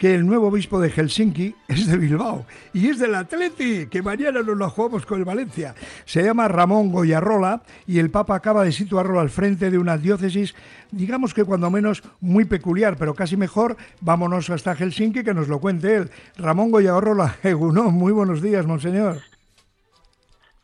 que 0.00 0.14
el 0.14 0.26
nuevo 0.26 0.48
obispo 0.48 0.80
de 0.80 0.88
Helsinki 0.88 1.54
es 1.68 1.86
de 1.86 1.98
Bilbao 1.98 2.46
y 2.72 2.88
es 2.88 2.98
del 2.98 3.14
Atleti, 3.14 3.86
que 3.86 4.00
mañana 4.00 4.40
nos 4.40 4.56
lo 4.56 4.70
jugamos 4.70 5.04
con 5.04 5.18
el 5.18 5.26
Valencia. 5.26 5.74
Se 6.06 6.22
llama 6.22 6.48
Ramón 6.48 6.90
Goyarrola 6.90 7.60
y 7.86 7.98
el 7.98 8.10
Papa 8.10 8.34
acaba 8.34 8.64
de 8.64 8.72
situarlo 8.72 9.20
al 9.20 9.28
frente 9.28 9.70
de 9.70 9.76
una 9.76 9.98
diócesis, 9.98 10.54
digamos 10.90 11.34
que 11.34 11.44
cuando 11.44 11.70
menos 11.70 12.02
muy 12.18 12.46
peculiar, 12.46 12.96
pero 12.96 13.14
casi 13.14 13.36
mejor. 13.36 13.76
Vámonos 14.00 14.48
hasta 14.48 14.74
Helsinki 14.74 15.22
que 15.22 15.34
nos 15.34 15.48
lo 15.48 15.60
cuente 15.60 15.94
él. 15.94 16.10
Ramón 16.38 16.70
Goyarrola, 16.70 17.36
Egunon, 17.42 17.92
muy 17.92 18.14
buenos 18.14 18.40
días, 18.40 18.64
monseñor. 18.64 19.18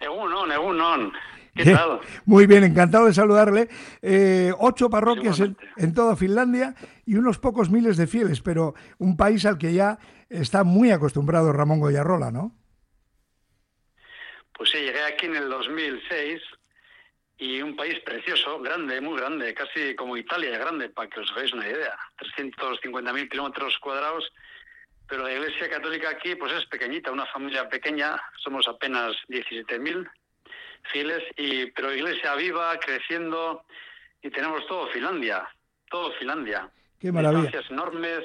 Egunon, 0.00 0.50
Egunon. 0.50 1.12
¿Qué 1.56 1.72
tal? 1.72 2.00
Muy 2.26 2.46
bien, 2.46 2.64
encantado 2.64 3.06
de 3.06 3.14
saludarle. 3.14 3.68
Eh, 4.02 4.52
ocho 4.58 4.90
parroquias 4.90 5.40
en, 5.40 5.94
toda 5.94 6.16
Finlandia 6.16 6.74
y 7.06 7.16
unos 7.16 7.38
pocos 7.38 7.70
miles 7.70 7.96
de 7.96 8.06
fieles, 8.06 8.42
pero 8.42 8.74
un 8.98 9.16
país 9.16 9.46
al 9.46 9.56
que 9.56 9.72
ya 9.72 9.98
está 10.28 10.64
muy 10.64 10.90
acostumbrado 10.90 11.52
Ramón 11.52 11.80
Goyarrola, 11.80 12.30
¿no? 12.30 12.52
Pues 14.52 14.70
sí, 14.70 14.78
llegué 14.78 15.02
aquí 15.02 15.26
en 15.26 15.36
el 15.36 15.48
2006 15.48 16.42
y 17.38 17.62
un 17.62 17.76
país 17.76 18.00
precioso, 18.00 18.60
grande, 18.60 19.00
muy 19.00 19.18
grande, 19.18 19.54
casi 19.54 19.94
como 19.94 20.16
Italia, 20.16 20.58
grande, 20.58 20.88
para 20.88 21.08
que 21.08 21.20
os 21.20 21.30
hagáis 21.32 21.52
una 21.52 21.68
idea. 21.68 21.96
350.000 22.18 23.28
kilómetros 23.30 23.78
cuadrados, 23.78 24.30
pero 25.08 25.22
la 25.24 25.32
Iglesia 25.32 25.68
Católica 25.68 26.10
aquí 26.10 26.34
pues 26.34 26.52
es 26.52 26.66
pequeñita, 26.66 27.12
una 27.12 27.26
familia 27.26 27.68
pequeña, 27.68 28.20
somos 28.42 28.66
apenas 28.68 29.14
17.000 29.28 30.08
fieles, 30.92 31.22
y, 31.36 31.66
pero 31.72 31.94
iglesia 31.94 32.34
viva, 32.34 32.78
creciendo, 32.78 33.64
y 34.22 34.30
tenemos 34.30 34.66
todo 34.66 34.86
Finlandia, 34.88 35.46
todo 35.90 36.12
Finlandia. 36.18 36.70
Qué 36.98 37.12
maravilla. 37.12 37.60
enormes, 37.70 38.24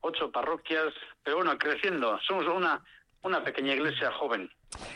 ocho 0.00 0.30
parroquias, 0.30 0.92
pero 1.22 1.36
bueno, 1.36 1.56
creciendo. 1.58 2.18
Somos 2.26 2.46
una, 2.46 2.82
una 3.22 3.42
pequeña 3.42 3.74
iglesia 3.74 4.10
joven. 4.12 4.50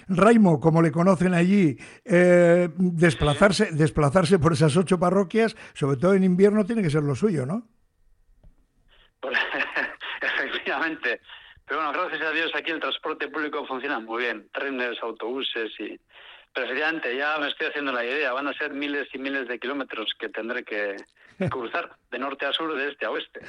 Raimo, 0.09 0.61
como 0.61 0.81
le 0.81 0.91
conocen 0.91 1.35
allí, 1.35 1.77
eh, 2.05 2.69
desplazarse, 2.77 3.73
desplazarse 3.73 4.39
por 4.39 4.53
esas 4.53 4.77
ocho 4.77 4.99
parroquias, 4.99 5.57
sobre 5.75 5.97
todo 5.97 6.15
en 6.15 6.25
invierno, 6.25 6.65
tiene 6.65 6.83
que 6.83 6.91
ser 6.91 7.03
lo 7.03 7.15
suyo, 7.15 7.45
¿no? 7.45 7.67
Pues, 9.21 9.37
efectivamente. 10.21 11.21
Pero 11.67 11.83
bueno, 11.83 11.93
gracias 11.93 12.23
a 12.29 12.33
Dios 12.33 12.51
aquí 12.55 12.71
el 12.71 12.81
transporte 12.81 13.29
público 13.29 13.67
funciona 13.67 13.99
muy 13.99 14.23
bien. 14.23 14.49
Trenes, 14.53 14.99
autobuses 15.03 15.73
y 15.81 15.99
Presidente, 16.57 17.15
ya 17.15 17.37
me 17.39 17.49
estoy 17.49 17.67
haciendo 17.67 17.93
la 17.93 18.03
idea. 18.03 18.33
Van 18.33 18.49
a 18.49 18.55
ser 18.55 18.73
miles 18.73 19.07
y 19.13 19.19
miles 19.19 19.47
de 19.47 19.59
kilómetros 19.59 20.15
que 20.19 20.31
tendré 20.31 20.65
que 20.65 20.97
cruzar 21.51 21.91
de 22.11 22.19
norte 22.19 22.47
a 22.47 22.53
sur, 22.55 22.75
de 22.75 22.89
este 22.89 23.05
a 23.05 23.11
oeste. 23.11 23.41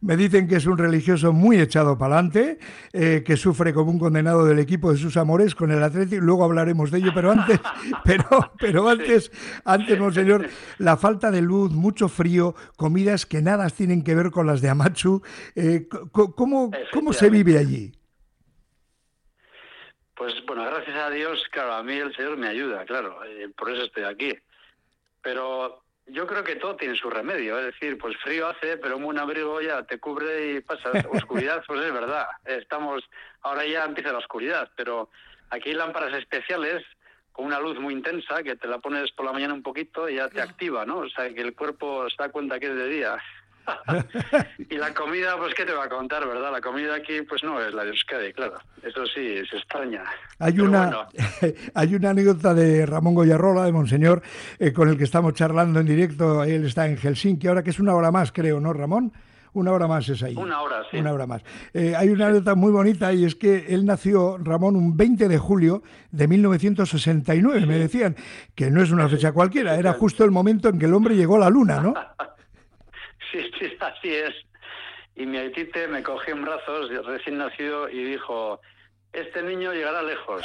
Me 0.00 0.16
dicen 0.16 0.48
que 0.48 0.56
es 0.56 0.64
un 0.64 0.78
religioso 0.78 1.34
muy 1.34 1.60
echado 1.60 1.98
para 1.98 2.14
adelante, 2.14 2.58
eh, 2.94 3.22
que 3.26 3.36
sufre 3.36 3.74
como 3.74 3.90
un 3.90 3.98
condenado 3.98 4.46
del 4.46 4.58
equipo 4.58 4.90
de 4.90 4.96
sus 4.96 5.18
amores 5.18 5.54
con 5.54 5.70
el 5.70 5.82
Atlético. 5.82 6.24
Luego 6.24 6.44
hablaremos 6.44 6.90
de 6.90 7.00
ello, 7.00 7.12
pero 7.14 7.32
antes, 7.32 7.60
pero, 8.04 8.24
pero 8.58 8.88
antes, 8.88 9.30
antes, 9.66 9.98
monseñor, 9.98 10.48
la 10.78 10.96
falta 10.96 11.30
de 11.30 11.42
luz, 11.42 11.72
mucho 11.72 12.08
frío, 12.08 12.54
comidas 12.76 13.26
que 13.26 13.42
nada 13.42 13.68
tienen 13.68 14.02
que 14.02 14.14
ver 14.14 14.30
con 14.30 14.46
las 14.46 14.62
de 14.62 14.70
Amachu. 14.70 15.20
Eh, 15.54 15.88
¿cómo, 16.10 16.70
¿Cómo 16.90 17.12
se 17.12 17.28
vive 17.28 17.58
allí? 17.58 17.92
Pues 20.16 20.34
bueno, 20.46 20.64
gracias 20.64 20.96
a 20.96 21.10
Dios, 21.10 21.44
claro, 21.50 21.74
a 21.74 21.82
mí 21.82 21.92
el 21.92 22.14
Señor 22.16 22.38
me 22.38 22.48
ayuda, 22.48 22.86
claro, 22.86 23.22
eh, 23.24 23.50
por 23.54 23.70
eso 23.70 23.84
estoy 23.84 24.04
aquí. 24.04 24.32
Pero 25.20 25.82
yo 26.06 26.26
creo 26.26 26.42
que 26.42 26.56
todo 26.56 26.74
tiene 26.74 26.96
su 26.96 27.10
remedio, 27.10 27.58
es 27.58 27.66
decir, 27.66 27.98
pues 27.98 28.16
frío 28.24 28.48
hace, 28.48 28.78
pero 28.78 28.96
un 28.96 29.18
abrigo 29.18 29.60
ya 29.60 29.82
te 29.82 29.98
cubre 29.98 30.52
y 30.52 30.60
pasa. 30.60 30.90
Oscuridad, 31.10 31.62
pues 31.66 31.82
es 31.82 31.92
verdad, 31.92 32.26
estamos, 32.46 33.04
ahora 33.42 33.66
ya 33.66 33.84
empieza 33.84 34.10
la 34.10 34.18
oscuridad, 34.18 34.70
pero 34.74 35.10
aquí 35.50 35.68
hay 35.68 35.74
lámparas 35.74 36.14
especiales 36.14 36.82
con 37.32 37.44
una 37.44 37.60
luz 37.60 37.78
muy 37.78 37.92
intensa 37.92 38.42
que 38.42 38.56
te 38.56 38.68
la 38.68 38.78
pones 38.78 39.12
por 39.12 39.26
la 39.26 39.32
mañana 39.32 39.52
un 39.52 39.62
poquito 39.62 40.08
y 40.08 40.14
ya 40.14 40.30
te 40.30 40.40
activa, 40.40 40.86
¿no? 40.86 41.00
O 41.00 41.08
sea, 41.10 41.28
que 41.28 41.42
el 41.42 41.54
cuerpo 41.54 42.08
se 42.08 42.16
da 42.16 42.30
cuenta 42.30 42.58
que 42.58 42.68
es 42.68 42.74
de 42.74 42.88
día. 42.88 43.18
y 44.70 44.76
la 44.76 44.92
comida, 44.94 45.36
pues, 45.38 45.54
¿qué 45.54 45.64
te 45.64 45.72
va 45.72 45.84
a 45.84 45.88
contar, 45.88 46.26
verdad? 46.26 46.52
La 46.52 46.60
comida 46.60 46.94
aquí, 46.94 47.22
pues 47.22 47.42
no 47.44 47.60
es 47.60 47.72
la 47.74 47.84
de 47.84 47.90
Euskadi, 47.90 48.32
claro. 48.32 48.58
Eso 48.82 49.06
sí, 49.06 49.44
se 49.50 49.56
extraña. 49.56 50.04
Hay, 50.38 50.60
una, 50.60 51.08
hay 51.74 51.94
una 51.94 52.10
anécdota 52.10 52.54
de 52.54 52.86
Ramón 52.86 53.14
Goyarrola, 53.14 53.64
de 53.64 53.72
Monseñor, 53.72 54.22
eh, 54.58 54.72
con 54.72 54.88
el 54.88 54.96
que 54.96 55.04
estamos 55.04 55.34
charlando 55.34 55.80
en 55.80 55.86
directo. 55.86 56.44
Él 56.44 56.66
está 56.66 56.86
en 56.86 56.96
Helsinki 56.96 57.46
ahora, 57.48 57.62
que 57.62 57.70
es 57.70 57.80
una 57.80 57.94
hora 57.94 58.10
más, 58.10 58.32
creo, 58.32 58.60
¿no, 58.60 58.72
Ramón? 58.72 59.12
Una 59.56 59.72
hora 59.72 59.86
más 59.86 60.06
es 60.10 60.22
ahí. 60.22 60.36
Una 60.36 60.60
hora, 60.60 60.82
sí. 60.90 60.98
Una 60.98 61.14
hora 61.14 61.26
más. 61.26 61.42
Eh, 61.72 61.94
hay 61.96 62.10
una 62.10 62.26
anécdota 62.26 62.54
muy 62.54 62.70
bonita 62.70 63.14
y 63.14 63.24
es 63.24 63.34
que 63.34 63.64
él 63.68 63.86
nació, 63.86 64.36
Ramón, 64.36 64.76
un 64.76 64.98
20 64.98 65.28
de 65.28 65.38
julio 65.38 65.82
de 66.10 66.28
1969. 66.28 67.64
Me 67.64 67.78
decían 67.78 68.16
que 68.54 68.70
no 68.70 68.82
es 68.82 68.90
una 68.90 69.08
fecha 69.08 69.32
cualquiera, 69.32 69.76
era 69.76 69.94
justo 69.94 70.24
el 70.24 70.30
momento 70.30 70.68
en 70.68 70.78
que 70.78 70.84
el 70.84 70.92
hombre 70.92 71.16
llegó 71.16 71.36
a 71.36 71.38
la 71.38 71.48
luna, 71.48 71.80
¿no? 71.80 71.94
Sí, 73.36 73.50
sí, 73.58 73.76
así 73.80 74.14
es. 74.14 74.34
Y 75.14 75.26
mi 75.26 75.38
aitite 75.38 75.88
me 75.88 76.02
cogió 76.02 76.34
en 76.34 76.44
brazos 76.44 76.90
recién 77.06 77.38
nacido 77.38 77.88
y 77.88 78.04
dijo, 78.04 78.60
este 79.12 79.42
niño 79.42 79.72
llegará 79.72 80.02
lejos. 80.02 80.42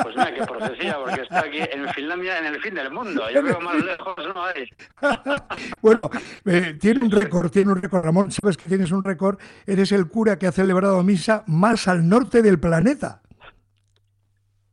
Pues 0.00 0.14
mira, 0.16 0.32
qué 0.32 0.46
profecía, 0.46 0.96
porque 0.96 1.22
está 1.22 1.40
aquí 1.40 1.58
en 1.58 1.88
Finlandia, 1.88 2.38
en 2.38 2.46
el 2.46 2.60
fin 2.60 2.74
del 2.74 2.92
mundo. 2.92 3.28
Yo 3.30 3.42
creo 3.42 3.60
más 3.60 3.82
lejos 3.82 4.14
no 4.32 4.44
hay. 4.44 4.68
bueno, 5.82 6.00
eh, 6.44 6.76
tiene 6.80 7.04
un 7.04 7.10
récord, 7.10 7.50
tiene 7.50 7.72
un 7.72 7.82
récord, 7.82 8.04
Ramón. 8.04 8.30
Sabes 8.30 8.56
que 8.56 8.68
tienes 8.68 8.92
un 8.92 9.02
récord. 9.02 9.40
Eres 9.66 9.90
el 9.90 10.06
cura 10.06 10.38
que 10.38 10.46
ha 10.46 10.52
celebrado 10.52 11.02
misa 11.02 11.42
más 11.48 11.88
al 11.88 12.08
norte 12.08 12.42
del 12.42 12.60
planeta. 12.60 13.22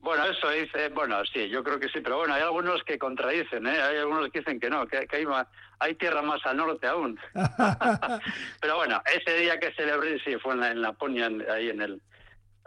Bueno, 0.09 0.25
eso 0.25 0.49
dice, 0.49 0.89
bueno, 0.89 1.17
sí, 1.31 1.49
yo 1.49 1.63
creo 1.63 1.79
que 1.79 1.87
sí, 1.87 2.01
pero 2.01 2.17
bueno, 2.17 2.33
hay 2.33 2.41
algunos 2.41 2.83
que 2.83 2.97
contradicen, 2.97 3.67
¿eh? 3.67 3.79
hay 3.79 3.97
algunos 3.97 4.31
que 4.31 4.39
dicen 4.39 4.59
que 4.59 4.67
no, 4.67 4.87
que, 4.87 4.97
hay, 4.97 5.25
hay 5.77 5.93
tierra 5.93 6.23
más 6.23 6.43
al 6.47 6.57
norte 6.57 6.87
aún. 6.87 7.19
pero 8.59 8.77
bueno, 8.77 9.03
ese 9.05 9.37
día 9.37 9.59
que 9.59 9.71
celebré, 9.73 10.19
sí, 10.21 10.35
fue 10.41 10.55
en, 10.55 10.61
la, 10.61 10.71
en 10.71 10.81
Laponia, 10.81 11.29
ahí 11.53 11.69
en 11.69 11.81
el, 11.81 12.01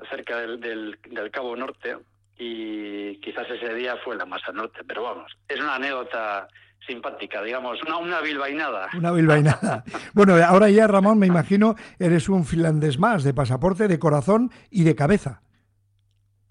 cerca 0.09 0.39
del, 0.39 0.61
del, 0.61 1.31
Cabo 1.33 1.57
Norte, 1.57 1.97
y 2.39 3.17
quizás 3.17 3.51
ese 3.51 3.75
día 3.75 3.97
fue 4.05 4.15
la 4.15 4.25
más 4.25 4.43
al 4.47 4.55
norte, 4.55 4.83
pero 4.87 5.03
vamos, 5.03 5.37
es 5.49 5.59
una 5.59 5.75
anécdota 5.75 6.47
simpática, 6.87 7.43
digamos, 7.43 7.83
una, 7.83 7.97
una 7.97 8.21
bilbainada. 8.21 8.89
Una 8.97 9.11
bilbainada. 9.11 9.83
bueno, 10.15 10.37
ahora 10.47 10.71
ya, 10.71 10.87
Ramón, 10.87 11.19
me 11.19 11.27
imagino, 11.27 11.75
eres 11.99 12.29
un 12.29 12.45
finlandés 12.45 13.01
más, 13.01 13.25
de 13.25 13.35
pasaporte, 13.35 13.89
de 13.89 13.99
corazón 13.99 14.53
y 14.71 14.85
de 14.85 14.95
cabeza. 14.95 15.43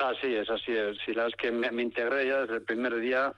Así 0.10 0.34
es, 0.36 0.50
así 0.50 0.72
es. 0.72 0.98
Si 1.06 1.14
la 1.14 1.28
es 1.28 1.36
que 1.36 1.52
me, 1.52 1.68
integré 1.82 2.28
ya 2.28 2.42
desde 2.42 2.56
el 2.56 2.64
primer 2.64 2.96
día, 3.00 3.34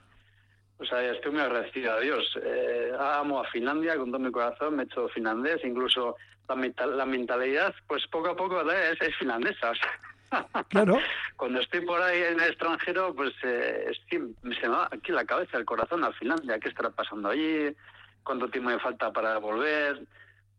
o 0.78 0.84
sea, 0.84 1.02
estoy 1.10 1.32
muy 1.32 1.42
agradecido 1.42 1.92
a 1.92 2.00
Dios. 2.00 2.38
Eh, 2.42 2.92
amo 2.98 3.40
a 3.40 3.50
Finlandia 3.50 3.96
con 3.96 4.10
todo 4.10 4.18
mi 4.18 4.30
corazón, 4.30 4.76
me 4.76 4.82
he 4.82 4.86
hecho 4.86 5.08
finlandés, 5.08 5.64
incluso 5.64 6.16
la, 6.48 6.86
la 6.86 7.06
mentalidad, 7.06 7.74
pues 7.86 8.06
poco 8.08 8.30
a 8.30 8.36
poco 8.36 8.60
es, 8.70 9.00
es 9.00 9.16
finlandesa. 9.16 9.72
Claro. 10.68 10.98
Cuando 11.36 11.60
estoy 11.60 11.82
por 11.82 12.02
ahí 12.02 12.20
en 12.22 12.40
el 12.40 12.48
extranjero, 12.48 13.14
pues 13.14 13.32
eh, 13.44 13.92
se 14.10 14.18
me 14.18 14.68
va 14.68 14.88
aquí 14.90 15.12
la 15.12 15.24
cabeza, 15.24 15.58
el 15.58 15.64
corazón 15.64 16.02
a 16.02 16.10
Finlandia. 16.10 16.58
¿Qué 16.58 16.70
estará 16.70 16.90
pasando 16.90 17.28
allí? 17.28 17.72
¿Cuánto 18.24 18.48
tiempo 18.48 18.70
me 18.70 18.80
falta 18.80 19.12
para 19.12 19.38
volver? 19.38 20.00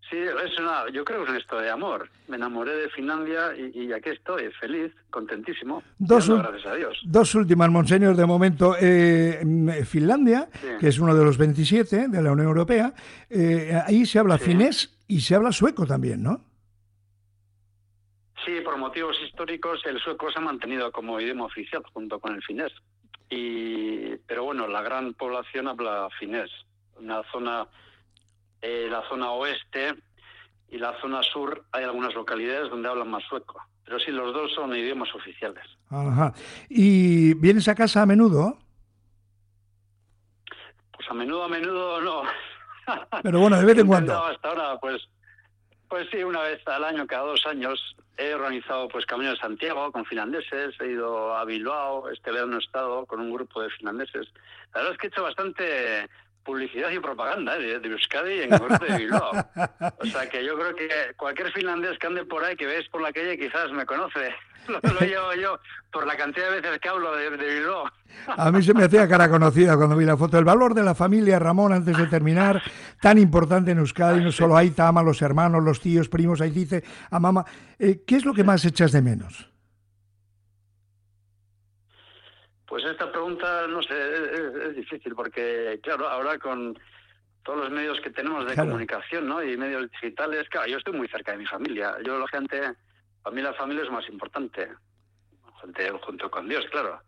Sí, 0.10 0.18
es 0.18 0.60
una, 0.60 0.88
yo 0.94 1.04
creo 1.04 1.20
que 1.20 1.24
es 1.24 1.30
un 1.32 1.38
esto 1.38 1.60
de 1.60 1.70
amor. 1.72 2.08
Me 2.28 2.36
enamoré 2.36 2.76
de 2.76 2.90
Finlandia 2.90 3.56
y, 3.58 3.92
aquí 3.92 4.10
estoy, 4.10 4.52
feliz, 4.60 4.94
contentísimo. 5.10 5.82
Dos, 5.98 6.30
gracias 6.30 6.66
a 6.68 6.76
Dios. 6.76 7.02
dos 7.06 7.34
últimas, 7.34 7.70
Monseñor, 7.72 8.16
de 8.16 8.26
momento. 8.26 8.76
Eh, 8.80 9.44
Finlandia, 9.84 10.48
que 10.80 10.88
es 10.88 11.00
uno 11.00 11.16
de 11.16 11.26
los 11.26 11.38
27 11.40 12.08
de 12.10 12.22
la 12.22 12.32
Unión 12.32 12.48
Europea, 12.48 12.94
eh, 13.30 13.82
ahí 13.86 14.06
se 14.06 14.20
habla 14.20 14.38
finés 14.38 14.96
y 15.08 15.22
se 15.22 15.34
habla 15.34 15.52
sueco 15.52 15.88
también, 15.88 16.22
¿no? 16.22 16.40
Sí, 18.46 18.62
por 18.64 18.78
motivos 18.78 19.18
históricos 19.26 19.82
el 19.86 20.00
sueco 20.00 20.32
se 20.32 20.38
ha 20.38 20.42
mantenido 20.42 20.92
como 20.92 21.20
idioma 21.20 21.46
oficial 21.46 21.82
junto 21.92 22.20
con 22.20 22.36
el 22.36 22.44
finés. 22.44 22.72
Y, 23.28 24.18
pero 24.28 24.44
bueno, 24.44 24.68
la 24.68 24.84
gran 24.84 25.16
población 25.16 25.68
habla 25.68 26.10
finés. 26.20 26.52
Una 27.00 27.24
zona 27.32 27.68
eh, 28.66 28.88
la 28.90 29.08
zona 29.08 29.30
oeste 29.32 29.94
y 30.70 30.80
la 30.80 31.00
zona 31.00 31.22
sur 31.22 31.66
hay 31.72 31.84
algunas 31.84 32.16
localidades 32.16 32.72
donde 32.72 32.90
hablan 32.90 33.12
más 33.12 33.24
sueco. 33.30 33.62
Pero 33.84 34.00
sí, 34.00 34.10
los 34.10 34.34
dos 34.34 34.52
son 34.56 34.76
idiomas 34.76 35.14
oficiales. 35.14 35.64
Ajá. 35.92 36.34
¿Y 36.68 37.36
vienes 37.36 37.68
a 37.68 37.76
casa 37.76 38.02
a 38.02 38.06
menudo? 38.08 38.58
Pues 40.92 41.08
a 41.08 41.14
menudo, 41.14 41.44
a 41.44 41.48
menudo 41.48 42.02
no. 42.02 42.24
Pero 43.22 43.40
bueno, 43.40 43.60
de 43.60 43.66
vez 43.66 43.78
en 43.78 43.86
cuando. 43.86 44.26
Hasta 44.26 44.50
ahora, 44.50 44.80
pues, 44.80 45.08
pues 45.88 46.08
sí, 46.10 46.24
una 46.24 46.42
vez 46.42 46.68
al 46.68 46.86
año, 46.86 47.06
cada 47.06 47.28
dos 47.28 47.46
años, 47.46 47.96
he 48.18 48.34
organizado 48.34 48.88
pues 48.88 49.06
Camino 49.06 49.30
de 49.30 49.38
Santiago 49.38 49.92
con 49.92 50.06
finlandeses, 50.06 50.74
he 50.82 50.88
ido 50.88 51.36
a 51.36 51.46
Bilbao, 51.46 52.10
este 52.10 52.32
verano 52.32 52.56
he 52.56 52.64
estado 52.64 53.06
con 53.06 53.20
un 53.20 53.32
grupo 53.32 53.62
de 53.62 53.70
finlandeses. 53.70 54.28
La 54.74 54.82
verdad 54.82 54.94
es 54.94 54.98
que 54.98 55.08
he 55.08 55.10
hecho 55.10 55.22
bastante 55.22 56.10
publicidad 56.46 56.92
y 56.92 57.00
propaganda 57.00 57.58
¿eh? 57.58 57.80
de 57.80 57.90
Euskadi 57.90 58.34
y 58.34 58.42
en 58.44 58.50
concreto 58.52 58.86
de 58.86 58.98
Bilbao. 59.00 59.32
O 60.00 60.06
sea 60.06 60.30
que 60.30 60.46
yo 60.46 60.58
creo 60.58 60.76
que 60.76 60.88
cualquier 61.18 61.52
finlandés 61.52 61.98
que 61.98 62.08
ande 62.08 62.24
por 62.24 62.44
ahí, 62.44 62.56
que 62.56 62.68
veis 62.68 62.88
por 62.90 63.02
la 63.02 63.12
calle, 63.12 63.38
quizás 63.38 63.72
me 63.72 63.86
conoce. 63.86 64.34
Lo, 64.68 64.80
lo 64.82 65.00
llevo 65.02 65.32
yo 65.36 65.60
por 65.92 66.08
la 66.08 66.18
cantidad 66.18 66.50
de 66.50 66.60
veces 66.60 66.80
que 66.80 66.90
hablo 66.90 67.16
de, 67.16 67.30
de 67.38 67.60
Bilbao. 67.60 67.84
A 68.36 68.52
mí 68.52 68.64
se 68.64 68.74
me 68.74 68.86
hacía 68.86 69.08
cara 69.08 69.30
conocida 69.30 69.78
cuando 69.78 69.96
vi 69.96 70.06
la 70.06 70.18
foto. 70.18 70.40
El 70.40 70.46
valor 70.46 70.74
de 70.74 70.82
la 70.82 70.96
familia, 70.96 71.38
Ramón, 71.38 71.72
antes 71.72 71.96
de 71.96 72.08
terminar, 72.08 72.64
tan 73.00 73.20
importante 73.20 73.72
en 73.72 73.78
Euskadi, 73.78 74.24
no 74.24 74.32
solo 74.32 74.58
hay 74.58 74.74
ama, 74.78 75.04
los 75.04 75.22
hermanos, 75.22 75.64
los 75.64 75.80
tíos, 75.80 76.10
primos, 76.10 76.42
ahí 76.42 76.50
dice, 76.50 76.84
a 77.12 77.20
mamá. 77.20 77.46
Eh, 77.78 78.02
¿Qué 78.08 78.16
es 78.16 78.26
lo 78.26 78.34
que 78.34 78.44
más 78.44 78.66
echas 78.66 78.92
de 78.92 79.04
menos? 79.04 79.55
Pues 82.68 82.84
esta 82.84 83.12
pregunta, 83.12 83.68
no 83.68 83.82
sé, 83.84 83.94
es, 83.94 84.56
es 84.70 84.76
difícil 84.76 85.14
porque, 85.16 85.80
claro, 85.84 86.08
ahora 86.10 86.38
con 86.40 86.78
todos 87.44 87.60
los 87.60 87.70
medios 87.72 88.00
que 88.02 88.10
tenemos 88.10 88.46
de 88.48 88.54
Claro. 88.56 88.70
comunicación 88.72 89.28
¿no? 89.28 89.44
y 89.44 89.56
medios 89.56 89.90
digitales, 89.92 90.50
claro, 90.50 90.68
yo 90.68 90.78
estoy 90.78 90.94
muy 90.98 91.08
cerca 91.08 91.32
de 91.34 91.38
mi 91.38 91.46
familia. 91.46 91.96
Yo, 92.04 92.18
la 92.18 92.28
gente, 92.28 92.60
para 93.22 93.36
mí 93.36 93.42
la 93.44 93.54
familia 93.54 93.84
es 93.84 93.92
más 93.92 94.08
importante, 94.10 94.68
junto, 95.62 96.00
junto 96.00 96.32
con 96.32 96.50
Dios, 96.50 96.66
claro. 96.72 97.00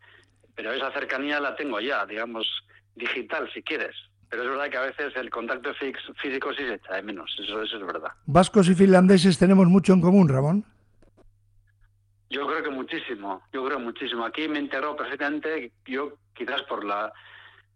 Pero 0.54 0.72
esa 0.72 0.92
cercanía 0.92 1.40
la 1.40 1.56
tengo 1.56 1.80
ya, 1.80 2.06
digamos, 2.06 2.46
digital, 2.94 3.50
si 3.52 3.62
quieres. 3.62 3.96
Pero 4.30 4.42
es 4.44 4.48
verdad 4.50 4.68
que 4.70 4.76
a 4.76 4.82
veces 4.82 5.16
el 5.16 5.30
contacto 5.30 5.72
fix- 5.74 6.12
físico 6.20 6.52
sí 6.52 6.62
se 6.66 6.74
echa 6.74 6.94
de 6.94 7.02
menos, 7.02 7.34
eso, 7.42 7.62
eso 7.62 7.76
es 7.78 7.86
verdad. 7.86 8.10
Vascos 8.26 8.68
y 8.68 8.74
finlandeses 8.74 9.38
tenemos 9.38 9.66
mucho 9.66 9.92
en 9.92 10.00
común, 10.00 10.28
Ramón. 10.28 10.64
Yo 12.30 12.46
creo 12.46 12.62
que 12.62 12.70
muchísimo, 12.70 13.42
yo 13.52 13.64
creo 13.64 13.78
muchísimo. 13.78 14.24
Aquí 14.24 14.48
me 14.48 14.58
integró 14.58 14.94
perfectamente, 14.94 15.72
yo 15.86 16.14
quizás 16.34 16.62
por 16.64 16.84
la, 16.84 17.12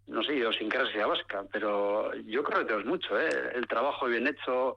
no 0.06 0.22
sé, 0.22 0.34
idiosincrasia 0.34 1.06
vasca, 1.06 1.44
pero 1.50 2.14
yo 2.26 2.42
creo 2.42 2.60
que 2.60 2.64
tenemos 2.66 2.86
mucho, 2.86 3.18
¿eh? 3.18 3.52
El 3.54 3.66
trabajo 3.66 4.06
bien 4.06 4.26
hecho, 4.26 4.76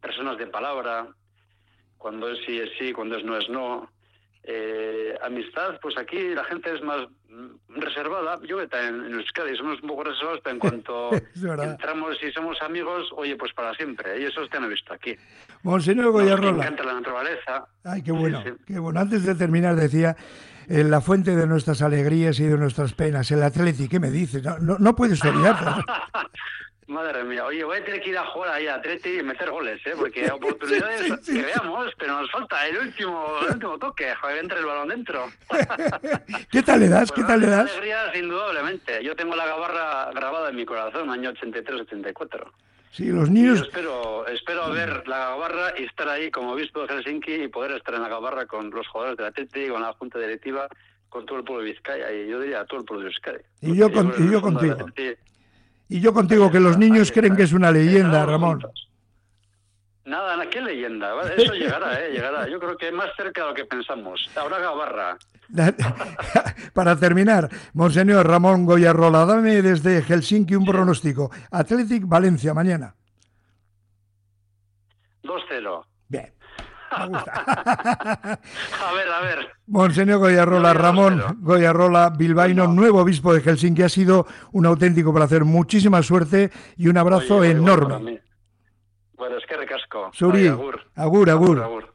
personas 0.00 0.36
de 0.36 0.46
palabra, 0.46 1.08
cuando 1.96 2.28
es 2.28 2.38
sí 2.44 2.60
es 2.60 2.70
sí, 2.78 2.92
cuando 2.92 3.16
es 3.16 3.24
no 3.24 3.36
es 3.38 3.48
no. 3.48 3.90
Eh, 4.46 5.14
amistad, 5.22 5.78
pues 5.80 5.96
aquí 5.96 6.18
la 6.34 6.44
gente 6.44 6.74
es 6.74 6.82
más 6.82 7.08
mm, 7.30 7.80
reservada. 7.80 8.38
Yo 8.46 8.58
que 8.58 8.66
también 8.66 9.06
en 9.06 9.14
Euskadi 9.18 9.56
somos 9.56 9.80
un 9.82 9.88
poco 9.88 10.04
reservados, 10.04 10.40
pero 10.44 10.54
en 10.54 10.60
cuanto 10.60 11.10
entramos 11.62 12.16
y 12.22 12.30
somos 12.30 12.60
amigos, 12.60 13.08
oye, 13.16 13.36
pues 13.36 13.52
para 13.54 13.72
siempre. 13.74 14.20
Y 14.20 14.24
eso 14.24 14.42
usted 14.42 14.60
no 14.60 14.66
ha 14.66 14.68
visto 14.68 14.92
aquí. 14.92 15.16
Monseñor 15.62 16.04
Nos 16.06 16.12
Goyarrola. 16.12 16.50
encanta 16.62 16.84
la 16.84 16.92
naturaleza. 16.94 17.66
Ay, 17.84 18.02
qué 18.02 18.12
bueno, 18.12 18.42
Sí, 18.42 18.50
sí. 18.50 18.56
qué 18.74 18.78
bueno. 18.78 19.00
Antes 19.00 19.24
de 19.24 19.34
terminar, 19.34 19.76
decía, 19.76 20.14
eh, 20.68 20.84
la 20.84 21.00
fuente 21.00 21.34
de 21.34 21.46
nuestras 21.46 21.80
alegrías 21.80 22.38
y 22.38 22.44
de 22.44 22.58
nuestras 22.58 22.92
penas, 22.92 23.30
el 23.30 23.42
Atleti, 23.42 23.88
¿qué 23.88 23.98
me 23.98 24.10
dices? 24.10 24.42
No, 24.44 24.58
no, 24.58 24.76
no 24.78 24.94
puedes 24.94 25.24
olvidarte. 25.24 25.64
Madre 26.86 27.24
mía, 27.24 27.44
oye, 27.46 27.64
voy 27.64 27.78
a 27.78 27.84
tener 27.84 28.00
que 28.02 28.10
ir 28.10 28.18
a 28.18 28.26
jugar 28.26 28.50
ahí 28.50 28.66
a 28.66 28.74
Atleti 28.74 29.18
y 29.18 29.22
meter 29.22 29.50
goles, 29.50 29.80
¿eh? 29.86 29.94
Porque 29.96 30.30
oportunidades 30.30 31.00
Sí, 31.00 31.14
sí, 31.22 31.34
que 31.40 31.42
veamos, 31.46 31.90
pero 31.98 32.20
nos 32.20 32.30
falta 32.30 32.66
el 32.68 32.76
último, 32.78 33.26
el 33.46 33.54
último 33.54 33.78
toque, 33.78 34.14
joder, 34.14 34.38
entre 34.38 34.58
el 34.58 34.66
balón 34.66 34.88
dentro. 34.88 35.26
¿Qué 36.50 36.62
tal 36.62 36.80
le 36.80 36.88
das? 36.88 37.10
Pues 37.10 37.22
¿Qué 37.22 37.26
tal 37.26 37.40
le 37.40 37.46
das? 37.46 37.70
Alegrías, 37.70 38.14
indudablemente. 38.16 39.02
Yo 39.02 39.16
tengo 39.16 39.34
la 39.34 39.46
gabarra 39.46 40.10
grabada 40.12 40.50
en 40.50 40.56
mi 40.56 40.64
corazón, 40.66 41.08
año 41.10 41.32
83-84. 41.32 42.50
Sí, 42.90 43.06
los 43.06 43.28
Yo 43.28 43.32
niños, 43.32 43.60
espero, 43.62 44.26
espero 44.28 44.70
ver 44.70 45.08
la 45.08 45.18
gabarra 45.30 45.72
y 45.78 45.84
estar 45.84 46.08
ahí 46.08 46.30
como 46.30 46.52
obispo 46.52 46.86
de 46.86 46.94
Helsinki 46.94 47.32
y 47.34 47.48
poder 47.48 47.72
estar 47.72 47.94
en 47.94 48.02
la 48.02 48.08
gabarra 48.08 48.46
con 48.46 48.70
los 48.70 48.86
jugadores 48.86 49.16
del 49.16 49.26
Atleti, 49.26 49.68
con 49.68 49.82
la 49.82 49.92
junta 49.94 50.18
directiva, 50.20 50.68
con 51.08 51.26
todo 51.26 51.38
el 51.38 51.44
pueblo 51.44 51.64
de 51.64 51.72
Vizcaya 51.72 52.12
y 52.12 52.28
yo 52.28 52.40
diría 52.40 52.64
todo 52.66 52.80
el 52.80 52.86
pueblo 52.86 53.04
de 53.04 53.10
Euskadi. 53.10 53.38
Y 53.62 53.74
yo 53.76 53.90
con- 53.90 54.14
y 54.18 54.30
yo 54.30 54.40
contigo. 54.40 54.76
Y 55.88 56.00
yo 56.00 56.12
contigo, 56.12 56.50
que 56.50 56.60
los 56.60 56.78
niños 56.78 57.12
creen 57.12 57.36
que 57.36 57.42
es 57.42 57.52
una 57.52 57.70
leyenda, 57.70 58.24
Ramón. 58.26 58.62
Nada, 60.06 60.36
na- 60.36 60.50
qué 60.50 60.60
leyenda. 60.60 61.14
Eso 61.36 61.54
llegará, 61.54 61.98
¿eh? 62.04 62.10
Llegará. 62.12 62.48
Yo 62.48 62.58
creo 62.58 62.76
que 62.76 62.92
más 62.92 63.08
cerca 63.16 63.42
de 63.42 63.48
lo 63.48 63.54
que 63.54 63.64
pensamos. 63.64 64.28
Ahora 64.36 64.58
Gabarra. 64.58 65.16
Para 66.74 66.96
terminar, 66.98 67.48
Monseñor 67.74 68.26
Ramón 68.26 68.66
Goyarrola, 68.66 69.24
dame 69.24 69.62
desde 69.62 70.02
Helsinki 70.02 70.54
un 70.56 70.64
pronóstico. 70.66 71.30
Athletic 71.50 72.06
Valencia, 72.06 72.52
mañana. 72.54 72.94
2-0. 75.22 75.84
Bien, 76.08 76.32
me 77.00 77.08
gusta. 77.08 77.32
A 78.88 78.92
ver, 78.92 79.08
a 79.08 79.20
ver. 79.20 79.38
Monseñor 79.66 80.18
Goyarrola, 80.18 80.74
No, 80.74 80.80
Ramón. 80.80 81.22
Goyarrola, 81.40 82.10
bilbaíno, 82.10 82.64
Bueno. 82.64 82.80
nuevo 82.80 83.00
obispo 83.00 83.32
de 83.34 83.40
Helsinki, 83.40 83.82
ha 83.82 83.88
sido 83.88 84.26
un 84.52 84.66
auténtico 84.66 85.12
placer. 85.14 85.44
Muchísima 85.44 86.02
suerte 86.02 86.50
y 86.76 86.88
un 86.88 86.98
abrazo 86.98 87.36
Oye, 87.38 87.52
enorme. 87.52 88.20
Bueno, 89.16 89.36
es 89.38 89.46
que 89.46 89.56
recasco. 89.56 90.10
Zuri, 90.14 90.40
Ay, 90.42 90.48
agur. 90.48 90.80
agur, 90.96 91.30
agur. 91.30 91.62
agur. 91.62 91.93